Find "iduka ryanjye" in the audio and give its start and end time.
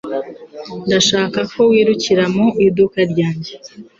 2.65-3.53